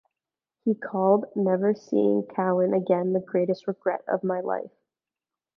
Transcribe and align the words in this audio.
He 0.65 0.73
called 0.73 1.25
never 1.35 1.75
seeing 1.75 2.23
Cowan 2.25 2.73
again 2.73 3.13
the 3.13 3.19
greatest 3.19 3.67
regret 3.67 4.03
of 4.07 4.23
my 4.23 4.39
life. 4.39 4.71